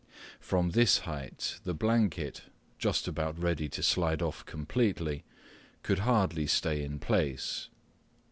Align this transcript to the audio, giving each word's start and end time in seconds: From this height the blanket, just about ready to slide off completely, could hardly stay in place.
From 0.39 0.71
this 0.71 0.97
height 1.01 1.59
the 1.63 1.75
blanket, 1.75 2.45
just 2.79 3.07
about 3.07 3.37
ready 3.37 3.69
to 3.69 3.83
slide 3.83 4.23
off 4.23 4.43
completely, 4.47 5.23
could 5.83 5.99
hardly 5.99 6.47
stay 6.47 6.83
in 6.83 6.97
place. 6.97 7.69